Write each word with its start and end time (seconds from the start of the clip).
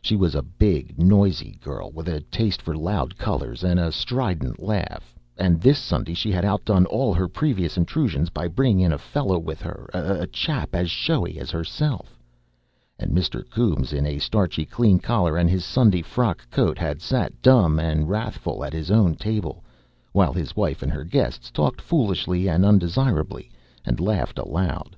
She 0.00 0.14
was 0.14 0.36
a 0.36 0.42
big, 0.42 1.00
noisy 1.00 1.58
girl, 1.60 1.90
with 1.90 2.06
a 2.06 2.20
taste 2.20 2.62
for 2.62 2.76
loud 2.76 3.18
colours 3.18 3.64
and 3.64 3.80
a 3.80 3.90
strident 3.90 4.62
laugh; 4.62 5.16
and 5.36 5.60
this 5.60 5.80
Sunday 5.80 6.14
she 6.14 6.30
had 6.30 6.44
outdone 6.44 6.86
all 6.86 7.12
her 7.12 7.26
previous 7.26 7.76
intrusions 7.76 8.30
by 8.30 8.46
bringing 8.46 8.78
in 8.84 8.92
a 8.92 8.98
fellow 8.98 9.36
with 9.36 9.60
her, 9.62 9.90
a 9.92 10.28
chap 10.28 10.76
as 10.76 10.92
showy 10.92 11.40
as 11.40 11.50
herself. 11.50 12.16
And 13.00 13.10
Mr. 13.10 13.42
Coombes, 13.50 13.92
in 13.92 14.06
a 14.06 14.20
starchy, 14.20 14.64
clean 14.64 15.00
collar 15.00 15.36
and 15.36 15.50
his 15.50 15.64
Sunday 15.64 16.02
frock 16.02 16.48
coat, 16.52 16.78
had 16.78 17.02
sat 17.02 17.42
dumb 17.42 17.80
and 17.80 18.08
wrathful 18.08 18.62
at 18.64 18.74
his 18.74 18.92
own 18.92 19.16
table, 19.16 19.64
while 20.12 20.32
his 20.32 20.54
wife 20.54 20.84
and 20.84 20.92
her 20.92 21.02
guests 21.02 21.50
talked 21.50 21.80
foolishly 21.80 22.48
and 22.48 22.64
undesirably, 22.64 23.50
and 23.84 23.98
laughed 23.98 24.38
aloud. 24.38 24.94